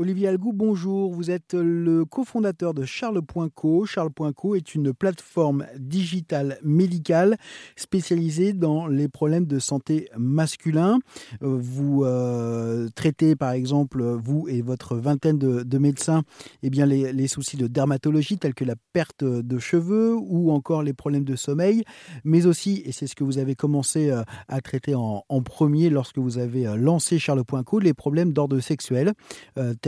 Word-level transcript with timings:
Olivier 0.00 0.28
Algou, 0.28 0.52
bonjour. 0.52 1.12
Vous 1.12 1.32
êtes 1.32 1.54
le 1.54 2.04
cofondateur 2.04 2.72
de 2.72 2.84
Charles.co. 2.84 3.84
Charles.co 3.84 4.54
est 4.54 4.76
une 4.76 4.94
plateforme 4.94 5.66
digitale 5.76 6.60
médicale 6.62 7.36
spécialisée 7.74 8.52
dans 8.52 8.86
les 8.86 9.08
problèmes 9.08 9.46
de 9.46 9.58
santé 9.58 10.08
masculin. 10.16 11.00
Euh, 11.42 11.58
vous 11.60 12.04
euh, 12.04 12.88
traitez, 12.94 13.34
par 13.34 13.50
exemple, 13.50 14.04
vous 14.04 14.46
et 14.48 14.62
votre 14.62 14.94
vingtaine 14.94 15.36
de, 15.36 15.78
médecins, 15.78 16.22
eh 16.62 16.70
bien, 16.70 16.86
les, 16.86 17.26
soucis 17.26 17.56
de 17.56 17.66
dermatologie 17.66 18.38
tels 18.38 18.54
que 18.54 18.64
la 18.64 18.76
perte 18.92 19.24
de 19.24 19.58
cheveux 19.58 20.14
ou 20.14 20.52
encore 20.52 20.84
les 20.84 20.92
problèmes 20.92 21.24
de 21.24 21.34
sommeil, 21.34 21.82
mais 22.22 22.46
aussi, 22.46 22.82
et 22.84 22.92
c'est 22.92 23.08
ce 23.08 23.16
que 23.16 23.24
vous 23.24 23.38
avez 23.38 23.56
commencé 23.56 24.10
euh, 24.10 24.22
à 24.46 24.60
traiter 24.60 24.94
en, 24.94 25.24
premier 25.44 25.90
lorsque 25.90 26.18
vous 26.18 26.38
avez 26.38 26.72
lancé 26.76 27.18
Charles.co, 27.18 27.80
les 27.80 27.94
problèmes 27.94 28.32
d'ordre 28.32 28.60
sexuel 28.60 29.12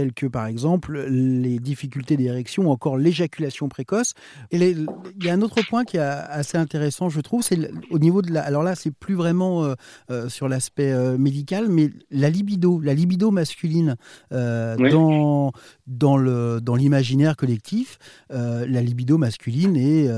tels 0.00 0.14
que 0.14 0.26
par 0.26 0.46
exemple 0.46 0.98
les 1.08 1.58
difficultés 1.58 2.16
d'érection 2.16 2.68
ou 2.68 2.70
encore 2.70 2.96
l'éjaculation 2.96 3.68
précoce. 3.68 4.14
Et 4.50 4.56
il 4.56 4.86
y 5.22 5.28
a 5.28 5.34
un 5.34 5.42
autre 5.42 5.60
point 5.68 5.84
qui 5.84 5.98
est 5.98 6.00
assez 6.00 6.56
intéressant, 6.56 7.10
je 7.10 7.20
trouve, 7.20 7.42
c'est 7.42 7.70
au 7.90 7.98
niveau 7.98 8.22
de 8.22 8.32
la. 8.32 8.42
Alors 8.42 8.62
là, 8.62 8.74
c'est 8.74 8.90
plus 8.90 9.14
vraiment 9.14 9.64
euh, 9.64 9.74
euh, 10.10 10.28
sur 10.30 10.48
l'aspect 10.48 10.92
euh, 10.92 11.18
médical, 11.18 11.68
mais 11.68 11.90
la 12.10 12.30
libido, 12.30 12.80
la 12.80 12.94
libido 12.94 13.30
masculine 13.30 13.96
dans 14.30 15.52
dans 15.86 16.16
le 16.16 16.60
dans 16.62 16.76
l'imaginaire 16.76 17.36
collectif, 17.36 17.98
la 18.30 18.80
libido 18.80 19.18
masculine 19.18 19.76
est 19.76 20.08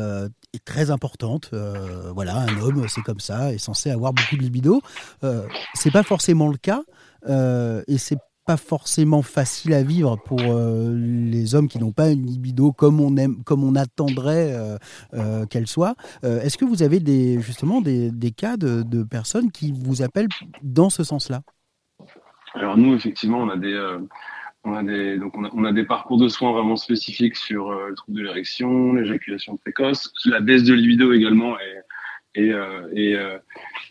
est 0.54 0.64
très 0.64 0.90
importante. 0.90 1.50
voilà, 2.14 2.36
un 2.36 2.60
homme, 2.60 2.86
c'est 2.88 3.02
comme 3.02 3.20
ça, 3.20 3.52
est 3.52 3.58
censé 3.58 3.90
avoir 3.90 4.12
beaucoup 4.12 4.36
de 4.36 4.42
libido. 4.42 4.80
C'est 5.74 5.90
pas 5.90 6.04
forcément 6.04 6.48
le 6.48 6.58
cas, 6.58 6.82
et 7.88 7.98
c'est 7.98 8.18
pas 8.44 8.56
forcément 8.56 9.22
facile 9.22 9.72
à 9.72 9.82
vivre 9.82 10.16
pour 10.24 10.40
euh, 10.40 10.94
les 10.94 11.54
hommes 11.54 11.68
qui 11.68 11.78
n'ont 11.78 11.92
pas 11.92 12.10
une 12.10 12.26
libido 12.26 12.72
comme 12.72 13.00
on 13.00 13.16
aime, 13.16 13.42
comme 13.44 13.62
on 13.62 13.76
attendrait 13.76 14.52
euh, 14.52 14.76
euh, 15.14 15.46
qu'elle 15.46 15.66
soit. 15.66 15.94
Est-ce 16.22 16.58
que 16.58 16.64
vous 16.64 16.82
avez 16.82 17.00
justement 17.40 17.80
des, 17.80 18.10
cas 18.36 18.56
de, 18.56 19.02
personnes 19.04 19.50
qui 19.50 19.72
vous 19.72 20.02
appellent 20.02 20.28
dans 20.62 20.90
ce 20.90 21.04
sens-là? 21.04 21.42
Alors 22.54 22.76
nous, 22.76 22.94
effectivement, 22.94 23.38
on 23.38 23.48
a 23.48 23.56
des, 23.56 25.18
donc 25.18 25.36
on 25.36 25.64
a, 25.64 25.72
des 25.72 25.84
parcours 25.84 26.18
de 26.18 26.28
soins 26.28 26.52
vraiment 26.52 26.76
spécifiques 26.76 27.36
sur 27.36 27.70
le 27.72 27.94
trouble 27.94 28.18
de 28.18 28.24
l'érection, 28.24 28.92
l'éjaculation 28.92 29.56
précoce, 29.56 30.12
la 30.26 30.40
baisse 30.40 30.64
de 30.64 30.74
libido 30.74 31.12
également 31.12 31.56
et, 32.34 32.52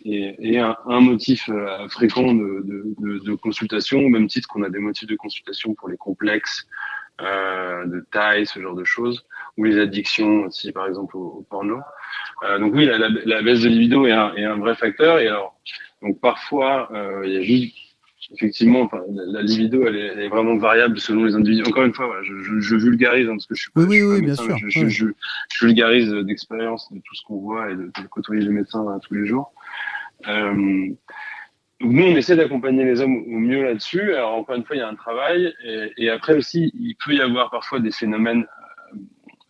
et, 0.05 0.35
et 0.39 0.59
un, 0.59 0.75
un, 0.85 0.99
motif 0.99 1.49
euh, 1.49 1.87
fréquent 1.89 2.33
de, 2.33 2.63
de, 2.63 2.95
de, 2.99 3.19
de, 3.19 3.33
consultation, 3.35 3.99
au 3.99 4.09
même 4.09 4.27
titre 4.27 4.47
qu'on 4.47 4.63
a 4.63 4.69
des 4.69 4.79
motifs 4.79 5.07
de 5.07 5.15
consultation 5.15 5.73
pour 5.73 5.89
les 5.89 5.97
complexes 5.97 6.67
euh, 7.21 7.85
de 7.85 8.05
taille, 8.11 8.45
ce 8.45 8.59
genre 8.59 8.75
de 8.75 8.83
choses, 8.83 9.25
ou 9.57 9.63
les 9.63 9.79
addictions 9.79 10.45
aussi, 10.45 10.71
par 10.71 10.87
exemple 10.87 11.17
au, 11.17 11.37
au 11.39 11.45
porno. 11.49 11.79
Euh, 12.43 12.59
donc 12.59 12.73
oui, 12.73 12.85
la, 12.85 12.97
la, 12.97 13.09
la, 13.09 13.41
baisse 13.41 13.61
de 13.61 13.69
libido 13.69 14.05
est 14.05 14.11
un, 14.11 14.33
est 14.35 14.45
un 14.45 14.57
vrai 14.57 14.75
facteur. 14.75 15.19
Et 15.19 15.27
alors, 15.27 15.59
donc 16.01 16.19
parfois, 16.19 16.89
il 17.23 17.31
y 17.31 17.37
a 17.37 17.41
juste 17.41 17.75
effectivement, 18.33 18.89
la, 19.09 19.41
libido, 19.41 19.85
elle 19.85 19.95
est, 19.95 20.27
vraiment 20.27 20.55
variable 20.57 20.99
selon 20.99 21.25
les 21.25 21.35
individus. 21.35 21.67
Encore 21.67 21.83
une 21.83 21.93
fois, 21.93 22.09
je, 22.23 22.75
vulgarise 22.75 23.27
hein, 23.27 23.33
parce 23.33 23.47
que 23.47 23.55
je 23.55 23.61
suis 23.63 23.71
pas, 23.71 23.81
oui, 23.81 24.01
oui, 24.01 24.21
bien 24.21 24.35
sûr. 24.35 24.57
Je, 24.67 25.07
vulgarise 25.61 26.11
d'expérience 26.11 26.91
de 26.91 26.99
tout 26.99 27.15
ce 27.15 27.23
qu'on 27.23 27.37
voit 27.37 27.71
et 27.71 27.75
de, 27.75 27.91
côtoyer 28.09 28.41
les 28.41 28.49
médecins 28.49 28.85
hein, 28.87 28.99
tous 29.05 29.13
les 29.13 29.25
jours. 29.25 29.53
Euh, 30.27 30.53
nous, 31.83 32.03
on 32.03 32.15
essaie 32.15 32.35
d'accompagner 32.35 32.85
les 32.85 33.01
hommes 33.01 33.17
au 33.17 33.39
mieux 33.39 33.63
là-dessus. 33.63 34.13
Alors, 34.13 34.35
encore 34.35 34.55
une 34.55 34.63
fois, 34.63 34.75
il 34.75 34.79
y 34.79 34.83
a 34.83 34.87
un 34.87 34.95
travail. 34.95 35.53
Et, 35.63 35.91
et, 35.97 36.09
après 36.09 36.35
aussi, 36.35 36.71
il 36.75 36.95
peut 37.03 37.13
y 37.13 37.21
avoir 37.21 37.49
parfois 37.49 37.79
des 37.79 37.91
phénomènes 37.91 38.45
euh, 38.93 38.97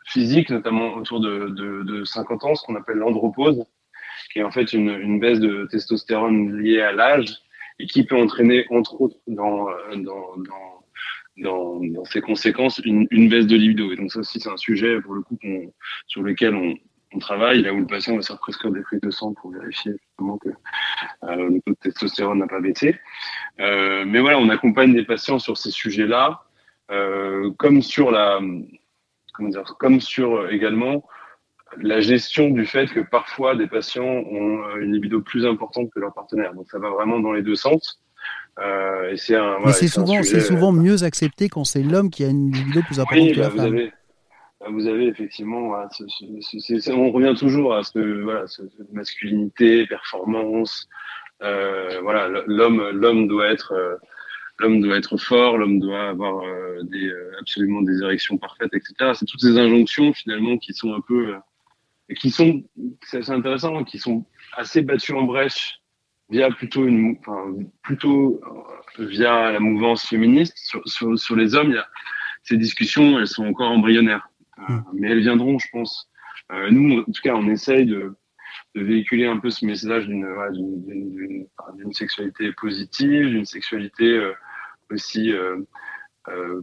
physiques, 0.06 0.50
notamment 0.50 0.94
autour 0.94 1.20
de, 1.20 1.50
de, 1.50 1.84
de 1.84 2.04
50 2.06 2.44
ans, 2.46 2.56
ce 2.56 2.66
qu'on 2.66 2.76
appelle 2.76 2.98
l'andropause, 2.98 3.66
qui 4.32 4.40
est 4.40 4.44
en 4.44 4.52
fait 4.52 4.72
une, 4.72 4.90
une 4.90 5.20
baisse 5.20 5.40
de 5.40 5.68
testostérone 5.70 6.58
liée 6.58 6.82
à 6.82 6.94
l'âge 6.94 7.42
et 7.82 7.88
qui 7.88 8.04
peut 8.04 8.16
entraîner, 8.16 8.66
entre 8.70 9.02
autres, 9.02 9.18
dans, 9.28 9.70
euh, 9.70 9.96
dans, 9.96 10.38
dans, 10.38 10.86
dans, 11.38 11.80
dans 11.84 12.06
ses 12.06 12.22
conséquences, 12.22 12.80
une, 12.86 13.08
une, 13.10 13.28
baisse 13.28 13.48
de 13.48 13.56
libido. 13.56 13.92
Et 13.92 13.96
donc 13.96 14.12
ça 14.12 14.20
aussi, 14.20 14.40
c'est 14.40 14.50
un 14.50 14.58
sujet, 14.58 15.02
pour 15.02 15.16
le 15.16 15.22
coup, 15.22 15.38
sur 16.06 16.22
lequel 16.22 16.56
on, 16.56 16.78
travaille, 17.20 17.62
là 17.62 17.74
où 17.74 17.80
le 17.80 17.86
patient 17.86 18.16
va 18.16 18.22
se 18.22 18.28
faire 18.28 18.40
prescrire 18.40 18.72
des 18.72 18.82
prises 18.82 19.02
de 19.02 19.12
sang 19.12 19.34
pour 19.34 19.52
vérifier 19.52 19.92
justement 19.92 20.38
que 20.38 20.48
euh, 20.48 21.50
le 21.50 21.60
taux 21.60 21.74
de 21.74 21.78
testostérone 21.82 22.40
n'a 22.40 22.48
pas 22.48 22.62
baissé. 22.62 22.98
Euh, 23.60 24.06
mais 24.08 24.22
voilà, 24.22 24.40
on 24.40 24.48
accompagne 24.48 24.94
des 24.94 25.04
patients 25.04 25.38
sur 25.38 25.58
ces 25.58 25.72
sujets-là, 25.72 26.46
comme 27.58 27.82
sur 27.82 28.12
la, 28.12 28.40
comment 29.34 29.50
dire, 29.50 29.64
comme 29.78 30.00
sur 30.00 30.50
également 30.50 31.04
la 31.78 32.02
gestion 32.02 32.50
du 32.50 32.66
fait 32.66 32.88
que 32.88 33.00
parfois 33.00 33.56
des 33.56 33.68
patients 33.68 34.04
ont 34.04 34.64
euh, 34.64 34.82
une 34.82 34.94
libido 34.94 35.22
plus 35.22 35.46
importante 35.46 35.90
que 35.94 36.00
leur 36.00 36.14
partenaire. 36.14 36.54
Donc 36.54 36.68
ça 36.70 36.80
va 36.80 36.90
vraiment 36.90 37.20
dans 37.20 37.32
les 37.32 37.42
deux 37.42 37.56
sens. 37.56 38.02
Euh, 38.60 39.12
et 39.12 39.18
c'est 39.18 39.36
un, 39.36 39.58
voilà, 39.58 39.74
c'est 39.74 39.88
souvent, 39.88 40.22
c'est 40.24 40.42
souvent 40.42 40.74
euh, 40.74 40.78
mieux 40.78 41.04
accepté 41.04 41.50
quand 41.50 41.64
c'est 41.64 41.84
l'homme 41.84 42.10
qui 42.10 42.24
a 42.24 42.28
une 42.28 42.52
libido 42.52 42.82
plus 42.82 43.00
importante 43.00 43.32
que 43.32 43.40
la 43.40 43.48
bah, 43.48 43.50
vous 43.50 43.58
femme. 43.58 43.74
Avez, 43.74 43.94
bah, 44.60 44.68
vous 44.70 44.88
avez 44.88 45.08
effectivement, 45.08 45.68
voilà, 45.68 45.90
on 46.90 47.12
revient 47.12 47.34
toujours 47.38 47.74
à 47.74 47.84
ce 47.84 48.22
voilà, 48.22 48.46
ce, 48.48 48.62
masculinité, 48.92 49.88
performance. 49.88 50.88
Euh, 51.42 52.00
voilà, 52.04 52.28
l'homme, 52.46 52.90
l'homme 52.92 53.28
doit 53.28 53.48
être 53.48 53.74
euh, 53.74 53.96
l'homme 54.60 54.82
doit 54.82 54.98
être 54.98 55.18
fort, 55.18 55.58
l'homme 55.58 55.80
doit 55.80 56.10
avoir 56.10 56.44
euh, 56.44 56.84
des, 56.84 57.12
absolument 57.40 57.82
des 57.82 58.04
érections 58.04 58.38
parfaites, 58.38 58.74
etc. 58.74 59.14
C'est 59.16 59.26
toutes 59.26 59.42
ces 59.42 59.58
injonctions 59.58 60.14
finalement 60.14 60.58
qui 60.58 60.74
sont 60.74 60.94
un 60.94 61.02
peu 61.02 61.34
qui 62.16 62.32
sont, 62.32 62.64
c'est 63.04 63.30
intéressant, 63.30 63.84
qui 63.84 64.00
sont 64.00 64.26
assez 64.54 64.82
battus 64.82 65.16
en 65.16 65.24
brèche 65.24 65.80
via 66.30 66.50
plutôt 66.50 66.86
une, 66.86 67.18
enfin, 67.20 67.54
plutôt 67.84 68.42
euh, 69.00 69.06
via 69.06 69.52
la 69.52 69.60
mouvance 69.60 70.06
féministe. 70.08 70.58
Sur, 70.58 70.82
sur, 70.88 71.18
sur, 71.18 71.36
les 71.36 71.56
hommes, 71.56 71.70
il 71.70 71.76
y 71.76 71.78
a, 71.78 71.88
ces 72.44 72.58
discussions, 72.58 73.20
elles 73.20 73.28
sont 73.28 73.46
encore 73.46 73.72
embryonnaires, 73.72 74.28
euh, 74.58 74.74
mm. 74.74 74.84
mais 74.94 75.12
elles 75.12 75.22
viendront, 75.22 75.60
je 75.60 75.68
pense. 75.72 76.10
Euh, 76.52 76.70
nous, 76.70 77.00
en 77.00 77.04
tout 77.04 77.22
cas, 77.24 77.36
on 77.36 77.48
essaye 77.48 77.86
de, 77.86 78.16
de 78.76 78.84
véhiculer 78.84 79.26
un 79.26 79.38
peu 79.38 79.50
ce 79.50 79.66
message 79.66 80.08
d'une 80.08 80.28
d'une 81.76 81.94
sexualité 81.94 82.52
positive, 82.54 83.30
d'une 83.30 83.46
sexualité 83.46 84.06
euh, 84.06 84.34
aussi 84.92 85.32
euh, 85.32 85.58
euh, 86.30 86.62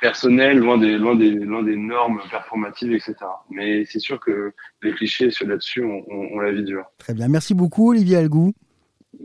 personnel, 0.00 0.58
loin 0.58 0.78
des, 0.78 0.98
loin 0.98 1.14
des, 1.14 1.30
loin 1.30 1.62
des 1.62 1.76
normes 1.76 2.20
performatives, 2.30 2.92
etc. 2.92 3.14
Mais 3.50 3.84
c'est 3.84 3.98
sûr 3.98 4.18
que 4.20 4.52
les 4.82 4.92
clichés 4.92 5.30
là-dessus, 5.46 5.84
on, 5.84 6.04
on, 6.10 6.40
la 6.40 6.52
vie 6.52 6.64
dure. 6.64 6.84
Très 6.98 7.14
bien. 7.14 7.28
Merci 7.28 7.54
beaucoup, 7.54 7.90
Olivier 7.90 8.16
Algou. 8.16 8.52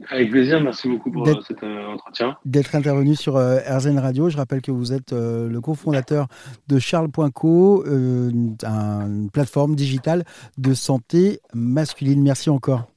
Avec 0.10 0.32
plaisir, 0.32 0.62
merci 0.62 0.88
beaucoup 0.88 1.12
pour 1.12 1.28
euh, 1.28 1.36
cet 1.48 1.64
euh, 1.64 1.88
entretien. 1.88 2.36
D'être 2.44 2.76
intervenu 2.76 3.16
sur 3.16 3.38
euh, 3.38 3.60
RZN 3.60 4.00
Radio. 4.00 4.30
Je 4.30 4.38
rappelle 4.38 4.62
que 4.62 4.72
vous 4.72 4.94
êtes 4.94 5.12
le 5.14 5.60
cofondateur 5.62 6.28
de 6.68 6.80
Charles.co, 6.80 7.86
une 7.86 9.30
plateforme 9.32 9.76
digitale 9.76 10.24
de 10.58 10.74
santé 10.74 11.40
masculine. 11.54 12.22
Merci 12.22 12.50
encore. 12.50 12.88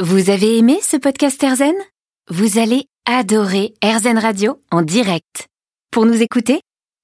Vous 0.00 0.30
avez 0.30 0.58
aimé 0.58 0.78
ce 0.82 0.96
podcast 0.96 1.42
RZN 1.42 1.74
Vous 2.28 2.58
allez 2.58 2.86
adorer 3.06 3.74
RZN 3.82 4.18
Radio 4.18 4.60
en 4.70 4.82
direct. 4.82 5.46
Pour 5.90 6.04
nous 6.04 6.20
écouter, 6.20 6.60